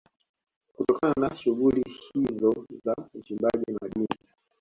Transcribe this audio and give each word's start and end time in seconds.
Kutokana 0.75 1.13
na 1.19 1.35
shughuli 1.35 1.83
hizo 2.13 2.65
za 2.85 2.95
uchimbaji 3.13 3.77
madini 3.81 4.07